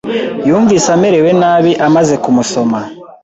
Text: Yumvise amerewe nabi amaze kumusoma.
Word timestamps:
Yumvise 0.47 0.87
amerewe 0.95 1.29
nabi 1.41 1.71
amaze 1.87 2.13
kumusoma. 2.23 2.79